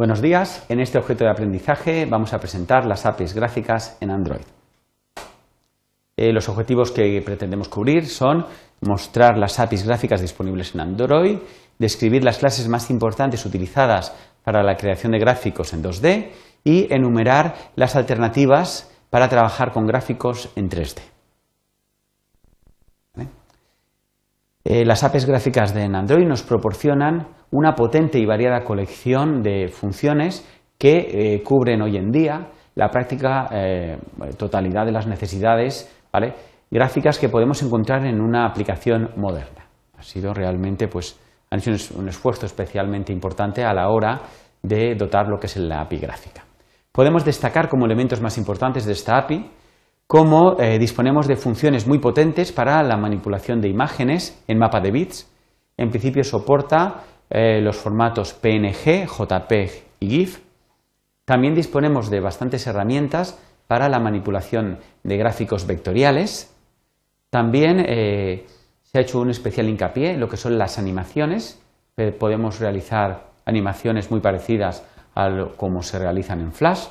Buenos 0.00 0.22
días. 0.22 0.64
En 0.68 0.78
este 0.78 0.96
objeto 0.96 1.24
de 1.24 1.30
aprendizaje 1.30 2.06
vamos 2.06 2.32
a 2.32 2.38
presentar 2.38 2.86
las 2.86 3.04
APIs 3.04 3.34
gráficas 3.34 3.98
en 4.00 4.12
Android. 4.12 4.44
Eh, 6.16 6.32
los 6.32 6.48
objetivos 6.48 6.92
que 6.92 7.20
pretendemos 7.20 7.68
cubrir 7.68 8.06
son 8.06 8.46
mostrar 8.80 9.36
las 9.36 9.58
APIs 9.58 9.84
gráficas 9.84 10.20
disponibles 10.20 10.72
en 10.76 10.82
Android, 10.82 11.38
describir 11.80 12.22
las 12.22 12.38
clases 12.38 12.68
más 12.68 12.90
importantes 12.90 13.44
utilizadas 13.44 14.14
para 14.44 14.62
la 14.62 14.76
creación 14.76 15.10
de 15.10 15.18
gráficos 15.18 15.72
en 15.72 15.82
2D 15.82 16.28
y 16.62 16.94
enumerar 16.94 17.56
las 17.74 17.96
alternativas 17.96 18.88
para 19.10 19.28
trabajar 19.28 19.72
con 19.72 19.88
gráficos 19.88 20.50
en 20.54 20.70
3D. 20.70 21.17
Eh, 24.70 24.84
las 24.84 25.02
APIs 25.02 25.24
gráficas 25.24 25.72
de 25.72 25.84
Android 25.84 26.26
nos 26.26 26.42
proporcionan 26.42 27.26
una 27.52 27.74
potente 27.74 28.18
y 28.18 28.26
variada 28.26 28.64
colección 28.64 29.42
de 29.42 29.68
funciones 29.68 30.46
que 30.76 30.98
eh, 30.98 31.42
cubren 31.42 31.80
hoy 31.80 31.96
en 31.96 32.10
día 32.10 32.48
la 32.74 32.90
práctica 32.90 33.48
eh, 33.50 33.96
totalidad 34.36 34.84
de 34.84 34.92
las 34.92 35.06
necesidades 35.06 35.90
gráficas 36.70 37.18
que 37.18 37.30
podemos 37.30 37.62
encontrar 37.62 38.04
en 38.04 38.20
una 38.20 38.44
aplicación 38.44 39.08
moderna. 39.16 39.64
Ha 39.96 40.02
sido 40.02 40.34
realmente, 40.34 40.86
pues, 40.86 41.18
han 41.50 41.60
hecho 41.60 41.70
un 41.98 42.10
esfuerzo 42.10 42.44
especialmente 42.44 43.10
importante 43.10 43.64
a 43.64 43.72
la 43.72 43.88
hora 43.88 44.20
de 44.62 44.94
dotar 44.94 45.28
lo 45.28 45.38
que 45.38 45.46
es 45.46 45.56
la 45.56 45.80
API 45.80 45.96
gráfica. 45.96 46.44
Podemos 46.92 47.24
destacar 47.24 47.70
como 47.70 47.86
elementos 47.86 48.20
más 48.20 48.36
importantes 48.36 48.84
de 48.84 48.92
esta 48.92 49.16
API 49.16 49.50
cómo 50.08 50.58
eh, 50.58 50.78
disponemos 50.78 51.28
de 51.28 51.36
funciones 51.36 51.86
muy 51.86 51.98
potentes 51.98 52.50
para 52.50 52.82
la 52.82 52.96
manipulación 52.96 53.60
de 53.60 53.68
imágenes 53.68 54.42
en 54.48 54.58
mapa 54.58 54.80
de 54.80 54.90
bits. 54.90 55.30
En 55.76 55.90
principio 55.90 56.24
soporta 56.24 57.04
eh, 57.28 57.60
los 57.60 57.76
formatos 57.76 58.32
PNG, 58.32 59.06
JPEG 59.06 59.70
y 60.00 60.08
GIF. 60.08 60.40
También 61.26 61.54
disponemos 61.54 62.08
de 62.08 62.20
bastantes 62.20 62.66
herramientas 62.66 63.38
para 63.66 63.90
la 63.90 64.00
manipulación 64.00 64.78
de 65.04 65.18
gráficos 65.18 65.66
vectoriales. 65.66 66.56
También 67.28 67.84
eh, 67.86 68.46
se 68.84 68.98
ha 68.98 69.02
hecho 69.02 69.20
un 69.20 69.28
especial 69.28 69.68
hincapié 69.68 70.12
en 70.12 70.20
lo 70.20 70.28
que 70.30 70.38
son 70.38 70.56
las 70.56 70.78
animaciones. 70.78 71.62
podemos 72.18 72.60
realizar 72.60 73.28
animaciones 73.44 74.10
muy 74.10 74.20
parecidas 74.20 74.86
a 75.14 75.28
lo, 75.28 75.54
como 75.56 75.82
se 75.82 75.98
realizan 75.98 76.40
en 76.40 76.52
Flash. 76.52 76.86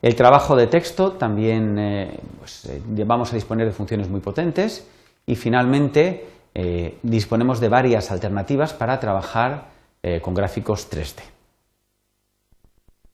El 0.00 0.14
trabajo 0.14 0.56
de 0.56 0.66
texto 0.66 1.12
también 1.12 1.78
eh, 1.78 2.18
pues, 2.38 2.66
eh, 2.66 2.82
vamos 3.06 3.32
a 3.32 3.36
disponer 3.36 3.66
de 3.66 3.72
funciones 3.72 4.08
muy 4.08 4.20
potentes 4.20 4.88
y 5.26 5.36
finalmente 5.36 6.26
eh, 6.54 6.98
disponemos 7.02 7.60
de 7.60 7.68
varias 7.68 8.10
alternativas 8.10 8.72
para 8.72 8.98
trabajar 8.98 9.70
con 10.20 10.34
gráficos 10.34 10.90
3D. 10.90 11.22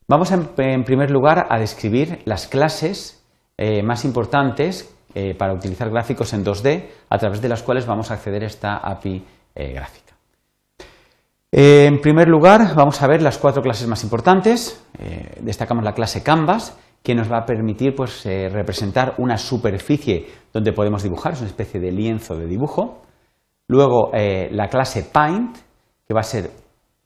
Vamos 0.08 0.32
en 0.32 0.84
primer 0.84 1.10
lugar 1.10 1.46
a 1.50 1.58
describir 1.58 2.22
las 2.24 2.46
clases 2.46 3.22
más 3.84 4.06
importantes 4.06 4.90
para 5.36 5.52
utilizar 5.52 5.90
gráficos 5.90 6.32
en 6.32 6.46
2D 6.46 6.86
a 7.10 7.18
través 7.18 7.42
de 7.42 7.50
las 7.50 7.62
cuales 7.62 7.84
vamos 7.84 8.10
a 8.10 8.14
acceder 8.14 8.42
a 8.42 8.46
esta 8.46 8.78
API 8.78 9.22
gráfica. 9.54 10.07
Eh, 11.50 11.86
en 11.86 12.00
primer 12.00 12.28
lugar, 12.28 12.74
vamos 12.74 13.00
a 13.00 13.06
ver 13.06 13.22
las 13.22 13.38
cuatro 13.38 13.62
clases 13.62 13.88
más 13.88 14.04
importantes. 14.04 14.84
Eh, 14.98 15.38
destacamos 15.40 15.82
la 15.82 15.94
clase 15.94 16.22
Canvas, 16.22 16.78
que 17.02 17.14
nos 17.14 17.32
va 17.32 17.38
a 17.38 17.46
permitir 17.46 17.94
pues, 17.94 18.26
eh, 18.26 18.50
representar 18.50 19.14
una 19.16 19.38
superficie 19.38 20.26
donde 20.52 20.72
podemos 20.72 21.02
dibujar, 21.02 21.32
es 21.32 21.40
una 21.40 21.48
especie 21.48 21.80
de 21.80 21.90
lienzo 21.90 22.36
de 22.36 22.46
dibujo. 22.46 23.02
Luego, 23.68 24.10
la 24.12 24.68
clase 24.68 25.10
Paint, 25.12 25.58
que 26.06 26.14
va 26.14 26.20
a 26.20 26.22
ser 26.22 26.50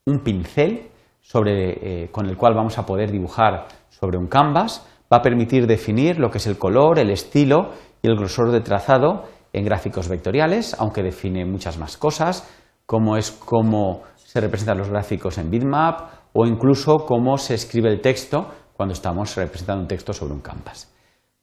un 0.07 0.21
pincel 0.21 0.91
con 1.33 2.29
el 2.29 2.37
cual 2.37 2.55
vamos 2.55 2.79
a 2.79 2.87
poder 2.87 3.11
dibujar 3.11 3.67
sobre 3.89 4.17
un 4.17 4.29
canvas. 4.29 4.87
Va 5.12 5.16
a 5.16 5.22
permitir 5.22 5.66
definir 5.66 6.21
lo 6.21 6.31
que 6.31 6.39
es 6.39 6.47
el 6.47 6.59
color, 6.59 7.00
el 7.00 7.11
estilo 7.11 7.72
y 8.00 8.06
el 8.06 8.16
grosor 8.16 8.53
de 8.53 8.61
trazado 8.61 9.25
en 9.53 9.65
gráficos 9.65 10.09
vectoriales, 10.09 10.77
aunque 10.78 11.03
define 11.03 11.45
muchas 11.45 11.78
más 11.78 11.97
cosas, 11.97 12.49
como 12.87 13.16
es 13.16 13.33
como 13.33 14.03
se 14.32 14.41
representan 14.41 14.78
los 14.78 14.88
gráficos 14.88 15.37
en 15.37 15.50
bitmap 15.50 16.09
o 16.32 16.47
incluso 16.47 17.04
cómo 17.04 17.37
se 17.37 17.53
escribe 17.53 17.91
el 17.91 18.00
texto 18.00 18.47
cuando 18.75 18.94
estamos 18.94 19.37
representando 19.37 19.82
un 19.82 19.88
texto 19.88 20.15
sobre 20.15 20.32
un 20.32 20.41
canvas. 20.41 20.91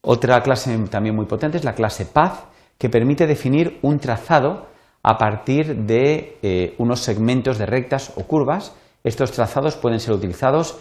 Otra 0.01 0.41
clase 0.41 0.75
también 0.89 1.15
muy 1.15 1.27
potente 1.27 1.57
es 1.57 1.63
la 1.63 1.75
clase 1.75 2.07
Path, 2.07 2.45
que 2.79 2.89
permite 2.89 3.27
definir 3.27 3.77
un 3.83 3.99
trazado 3.99 4.65
a 5.03 5.19
partir 5.19 5.85
de 5.85 6.39
eh, 6.41 6.73
unos 6.79 7.01
segmentos 7.01 7.59
de 7.59 7.67
rectas 7.67 8.11
o 8.15 8.23
curvas. 8.23 8.73
Estos 9.03 9.31
trazados 9.33 9.75
pueden 9.75 9.99
ser 9.99 10.15
utilizados 10.15 10.79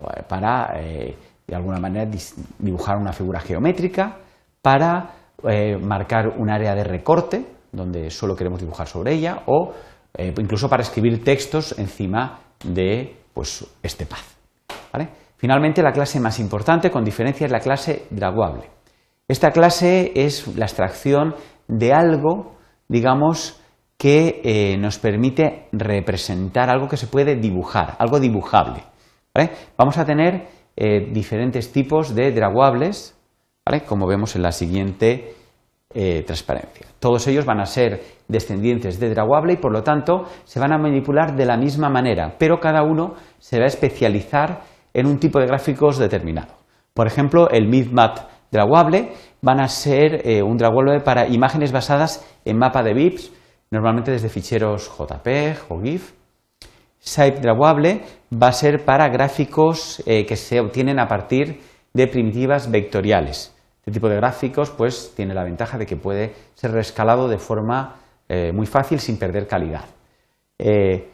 eh, 0.00 0.22
para, 0.26 0.80
eh, 0.80 1.14
de 1.46 1.54
alguna 1.54 1.78
manera, 1.78 2.10
dibujar 2.58 2.96
una 2.96 3.12
figura 3.12 3.38
geométrica, 3.38 4.16
para 4.62 5.16
marcar 5.82 6.28
un 6.38 6.50
área 6.50 6.74
de 6.74 6.84
recorte, 6.84 7.46
donde 7.72 8.10
solo 8.10 8.36
queremos 8.36 8.60
dibujar 8.60 8.86
sobre 8.86 9.14
ella, 9.14 9.42
o 9.46 9.72
eh, 10.14 10.34
incluso 10.38 10.68
para 10.68 10.82
escribir 10.82 11.24
textos 11.24 11.78
encima 11.78 12.40
de 12.64 13.16
pues, 13.32 13.66
este 13.82 14.06
path. 14.06 14.40
Finalmente, 15.36 15.82
la 15.82 15.92
clase 15.92 16.20
más 16.20 16.38
importante, 16.38 16.90
con 16.90 17.02
diferencia, 17.02 17.46
es 17.46 17.50
la 17.50 17.60
clase 17.60 18.04
draguable. 18.10 18.68
Esta 19.26 19.52
clase 19.52 20.12
es 20.14 20.54
la 20.54 20.66
extracción 20.66 21.34
de 21.66 21.94
algo, 21.94 22.56
digamos, 22.88 23.58
que 23.96 24.42
eh, 24.44 24.76
nos 24.76 24.98
permite 24.98 25.68
representar 25.72 26.68
algo 26.68 26.88
que 26.88 26.98
se 26.98 27.06
puede 27.06 27.36
dibujar, 27.36 27.96
algo 27.98 28.20
dibujable. 28.20 28.82
Vamos 29.78 29.96
a 29.96 30.04
tener 30.04 30.48
eh, 30.76 31.08
diferentes 31.10 31.72
tipos 31.72 32.14
de 32.14 32.32
draguables, 32.32 33.16
como 33.86 34.06
vemos 34.06 34.36
en 34.36 34.42
la 34.42 34.52
siguiente 34.52 35.34
eh, 35.92 36.22
transparencia. 36.24 36.86
Todos 37.00 37.26
ellos 37.26 37.44
van 37.44 37.58
a 37.58 37.66
ser 37.66 38.00
descendientes 38.28 39.00
de 39.00 39.10
Drawable 39.10 39.54
y 39.54 39.56
por 39.56 39.72
lo 39.72 39.82
tanto 39.82 40.24
se 40.44 40.60
van 40.60 40.72
a 40.72 40.78
manipular 40.78 41.34
de 41.34 41.44
la 41.44 41.56
misma 41.56 41.88
manera, 41.88 42.36
pero 42.38 42.60
cada 42.60 42.84
uno 42.84 43.14
se 43.40 43.58
va 43.58 43.64
a 43.64 43.68
especializar 43.68 44.62
en 44.94 45.06
un 45.06 45.18
tipo 45.18 45.40
de 45.40 45.46
gráficos 45.46 45.98
determinado. 45.98 46.54
Por 46.94 47.08
ejemplo, 47.08 47.50
el 47.50 47.66
MidMap 47.66 48.18
Drawable 48.52 49.12
van 49.42 49.60
a 49.60 49.66
ser 49.66 50.26
eh, 50.28 50.44
un 50.44 50.56
Drawable 50.56 51.00
para 51.00 51.26
imágenes 51.26 51.72
basadas 51.72 52.24
en 52.44 52.56
mapa 52.56 52.84
de 52.84 52.94
bits, 52.94 53.32
normalmente 53.72 54.12
desde 54.12 54.28
ficheros 54.28 54.88
JPEG 54.96 55.58
o 55.70 55.80
GIF. 55.80 56.12
Shape 57.00 57.40
Drawable 57.40 58.02
va 58.32 58.48
a 58.48 58.52
ser 58.52 58.84
para 58.84 59.08
gráficos 59.08 60.04
eh, 60.06 60.24
que 60.24 60.36
se 60.36 60.60
obtienen 60.60 61.00
a 61.00 61.08
partir 61.08 61.60
de 61.92 62.06
primitivas 62.06 62.70
vectoriales 62.70 63.56
este 63.80 63.92
tipo 63.92 64.08
de 64.08 64.16
gráficos 64.16 64.70
pues, 64.70 65.14
tiene 65.16 65.34
la 65.34 65.42
ventaja 65.42 65.78
de 65.78 65.86
que 65.86 65.96
puede 65.96 66.34
ser 66.54 66.72
rescalado 66.72 67.28
de 67.28 67.38
forma 67.38 67.96
eh, 68.28 68.52
muy 68.52 68.66
fácil 68.66 69.00
sin 69.00 69.18
perder 69.18 69.46
calidad. 69.46 69.84
Eh, 70.58 71.10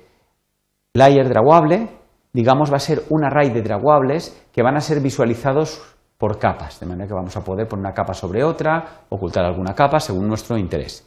layer 0.95 1.29
drawable, 1.29 1.89
digamos, 2.33 2.73
va 2.73 2.77
a 2.77 2.81
ser 2.81 3.05
un 3.11 3.25
array 3.25 3.51
de 3.51 3.63
drawables 3.63 4.49
que 4.53 4.63
van 4.63 4.77
a 4.77 4.81
ser 4.81 5.01
visualizados 5.01 5.97
por 6.19 6.39
capas, 6.39 6.81
de 6.81 6.87
manera 6.87 7.07
que 7.07 7.15
vamos 7.15 7.37
a 7.37 7.45
poder 7.45 7.69
poner 7.69 7.87
una 7.87 7.95
capa 7.95 8.15
sobre 8.15 8.43
otra, 8.43 9.03
ocultar 9.11 9.45
alguna 9.45 9.75
capa 9.75 10.01
según 10.01 10.27
nuestro 10.27 10.59
interés. 10.59 11.07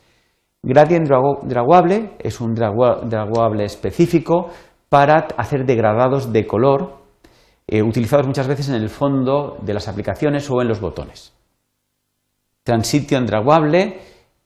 Gradient 0.64 1.08
drawable 1.08 2.16
es 2.20 2.40
un 2.40 2.53
drawable 2.53 3.66
específico 3.66 4.50
para 4.88 5.28
hacer 5.38 5.66
degradados 5.66 6.31
de 6.31 6.47
color, 6.47 7.00
eh, 7.68 7.81
utilizados 7.81 8.26
muchas 8.26 8.47
veces 8.47 8.70
en 8.70 8.76
el 8.76 8.90
fondo 8.90 9.58
de 9.62 9.74
las 9.74 9.88
aplicaciones 9.88 10.50
o 10.50 10.62
en 10.62 10.68
los 10.68 10.80
botones. 10.80 11.38
Transition 12.64 13.25
draguable 13.25 14.00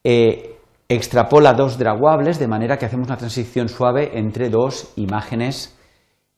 eh, 0.03 0.57
extrapola 0.87 1.53
dos 1.53 1.77
draguables 1.77 2.39
de 2.39 2.47
manera 2.47 2.77
que 2.77 2.85
hacemos 2.85 3.07
una 3.07 3.17
transición 3.17 3.69
suave 3.69 4.11
entre 4.13 4.49
dos 4.49 4.93
imágenes. 4.97 5.77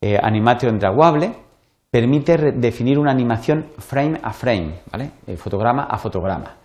Eh, 0.02 0.18
animation 0.22 0.78
draguable 0.78 1.32
permite 1.90 2.38
definir 2.54 3.00
una 3.00 3.12
animación 3.12 3.72
frame 3.78 4.20
a 4.22 4.34
frame, 4.34 4.82
¿vale? 4.92 5.12
Eh, 5.28 5.38
fotograma 5.38 5.86
a 5.86 5.98
fotograma, 5.98 6.58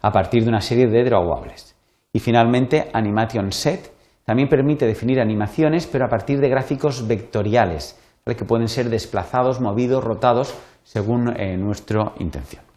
a 0.00 0.12
partir 0.12 0.44
de 0.44 0.48
una 0.48 0.60
serie 0.60 0.86
de 0.86 1.04
draguables. 1.04 1.74
Y 2.12 2.20
finalmente, 2.20 2.90
animation 2.92 3.50
set 3.52 3.92
también 4.24 4.48
permite 4.48 4.86
definir 4.86 5.20
animaciones, 5.20 5.86
pero 5.86 6.04
a 6.04 6.08
partir 6.08 6.38
de 6.40 6.48
gráficos 6.48 7.06
vectoriales, 7.08 7.98
que 8.24 8.44
pueden 8.44 8.68
ser 8.68 8.88
desplazados, 8.90 9.60
movidos, 9.60 10.04
rotados, 10.04 10.54
según 10.84 11.34
nuestra 11.58 12.12
intención. 12.18 12.71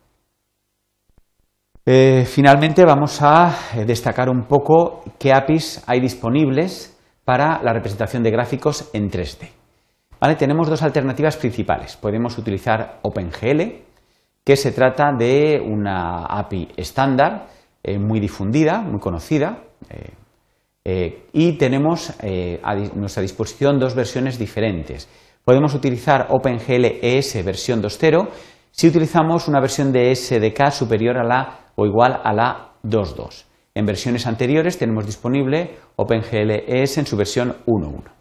Eh, 1.87 2.25
finalmente 2.25 2.83
vamos 2.83 3.21
a 3.21 3.55
eh, 3.75 3.85
destacar 3.85 4.27
un 4.27 4.45
poco 4.45 5.03
qué 5.19 5.31
APIs 5.31 5.83
hay 5.85 5.99
disponibles 5.99 6.97
para 7.23 7.61
la 7.61 7.73
representación 7.73 8.23
de 8.23 8.31
gráficos 8.31 8.89
en 8.93 9.11
3D. 9.11 9.49
Tenemos 10.39 10.67
dos 10.67 10.81
alternativas 10.81 11.37
principales. 11.37 11.95
Podemos 11.95 12.35
utilizar 12.39 12.97
OpenGL, 13.03 13.83
que 14.43 14.55
se 14.55 14.71
trata 14.71 15.11
de 15.15 15.61
una 15.63 16.25
API 16.25 16.69
estándar, 16.75 17.45
eh, 17.83 17.99
muy 17.99 18.19
difundida, 18.19 18.81
muy 18.81 18.99
conocida, 18.99 19.61
y 21.33 21.57
tenemos 21.57 22.11
a 22.63 22.75
nuestra 22.95 23.21
disposición 23.21 23.79
dos 23.79 23.95
versiones 23.95 24.39
diferentes. 24.39 25.07
Podemos 25.43 25.73
utilizar 25.75 26.27
OpenGL 26.29 26.85
ES 27.01 27.43
versión 27.43 27.81
2.0 27.81 28.27
si 28.71 28.87
utilizamos 28.87 29.47
una 29.47 29.59
versión 29.61 29.91
de 29.91 30.13
SDK 30.13 30.71
superior 30.71 31.17
a 31.17 31.23
la 31.23 31.64
o 31.75 31.85
igual 31.85 32.19
a 32.23 32.33
la 32.33 32.69
2.2. 32.83 33.45
En 33.73 33.85
versiones 33.85 34.25
anteriores 34.25 34.77
tenemos 34.77 35.05
disponible 35.05 35.77
OpenGL 35.97 36.51
ES 36.65 36.97
en 36.99 37.05
su 37.05 37.17
versión 37.17 37.55
1.1. 37.65 38.15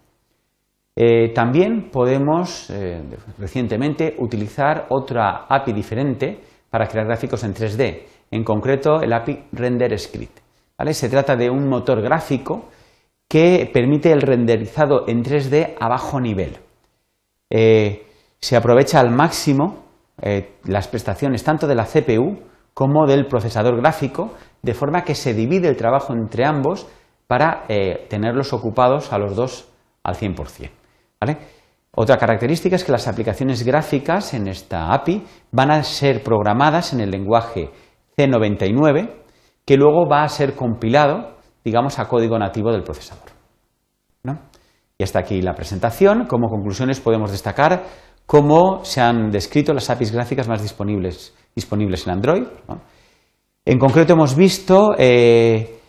Eh, 0.97 1.33
también 1.33 1.89
podemos 1.91 2.69
eh, 2.69 3.01
recientemente 3.37 4.15
utilizar 4.19 4.87
otra 4.89 5.45
API 5.49 5.73
diferente 5.73 6.39
para 6.69 6.87
crear 6.87 7.05
gráficos 7.05 7.43
en 7.43 7.53
3D, 7.53 8.03
en 8.31 8.43
concreto 8.43 9.01
el 9.01 9.11
API 9.13 9.45
Render 9.51 9.97
Script. 9.97 10.39
Se 10.91 11.09
trata 11.09 11.35
de 11.35 11.49
un 11.49 11.69
motor 11.69 12.01
gráfico 12.01 12.65
que 13.29 13.69
permite 13.73 14.11
el 14.11 14.21
renderizado 14.21 15.05
en 15.07 15.23
3D 15.23 15.75
a 15.79 15.87
bajo 15.87 16.19
nivel. 16.19 16.57
Eh, 17.49 18.05
se 18.39 18.57
aprovecha 18.57 18.99
al 18.99 19.11
máximo 19.11 19.83
las 20.63 20.87
prestaciones 20.87 21.43
tanto 21.43 21.67
de 21.67 21.75
la 21.75 21.85
CPU 21.85 22.39
como 22.75 23.07
del 23.07 23.25
procesador 23.25 23.77
gráfico, 23.77 24.33
de 24.61 24.75
forma 24.75 25.03
que 25.03 25.15
se 25.15 25.33
divide 25.33 25.67
el 25.67 25.77
trabajo 25.77 26.13
entre 26.13 26.45
ambos 26.45 26.85
para 27.25 27.63
tenerlos 28.09 28.53
ocupados 28.53 29.11
a 29.11 29.17
los 29.17 29.35
dos 29.35 29.71
al 30.03 30.15
100%. 30.15 30.69
Otra 31.97 32.17
característica 32.17 32.75
es 32.75 32.83
que 32.83 32.91
las 32.91 33.07
aplicaciones 33.07 33.63
gráficas 33.63 34.33
en 34.33 34.49
esta 34.49 34.93
API 34.93 35.23
van 35.51 35.71
a 35.71 35.81
ser 35.83 36.21
programadas 36.21 36.91
en 36.91 36.99
el 36.99 37.09
lenguaje 37.09 37.71
C99, 38.17 39.09
que 39.65 39.77
luego 39.77 40.05
va 40.07 40.23
a 40.23 40.29
ser 40.29 40.55
compilado, 40.55 41.37
digamos, 41.63 41.97
a 41.97 42.09
código 42.09 42.37
nativo 42.37 42.71
del 42.71 42.83
procesador. 42.83 43.29
Y 44.97 45.03
hasta 45.03 45.19
aquí 45.19 45.41
la 45.41 45.55
presentación. 45.55 46.25
Como 46.25 46.49
conclusiones 46.49 46.99
podemos 46.99 47.31
destacar 47.31 47.83
cómo 48.25 48.83
se 48.83 49.01
han 49.01 49.29
descrito 49.31 49.73
las 49.73 49.89
APIs 49.89 50.11
gráficas 50.11 50.47
más 50.47 50.61
disponibles, 50.61 51.33
en 51.55 52.09
Android. 52.11 52.43
En 53.63 53.79
concreto 53.79 54.13
hemos 54.13 54.35
visto 54.35 54.93
eh, 54.97 55.79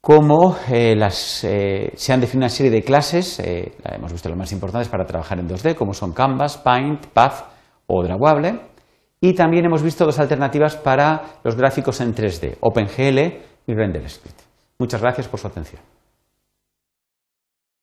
cómo 0.00 0.56
eh, 0.70 0.96
eh, 1.44 1.92
se 1.94 2.12
han 2.12 2.20
definido 2.20 2.46
una 2.46 2.48
serie 2.48 2.72
de 2.72 2.82
clases, 2.82 3.38
hemos 3.38 4.12
visto 4.12 4.28
las 4.28 4.38
más 4.38 4.52
importantes 4.52 4.88
para 4.88 5.04
trabajar 5.04 5.38
en 5.38 5.48
2D, 5.48 5.74
como 5.74 5.94
son 5.94 6.12
Canvas, 6.12 6.58
Paint, 6.58 7.06
Path 7.06 7.44
o 7.86 8.02
Drawable, 8.02 8.60
y 9.20 9.34
también 9.34 9.64
hemos 9.64 9.82
visto 9.82 10.04
dos 10.04 10.18
alternativas 10.18 10.76
para 10.76 11.38
los 11.44 11.54
gráficos 11.54 12.00
en 12.00 12.14
3D, 12.14 12.56
OpenGL 12.60 13.18
y 13.66 13.74
RenderScript. 13.74 14.40
Muchas 14.78 15.00
gracias 15.00 15.28
por 15.28 15.38
su 15.38 15.46
atención. 15.46 15.80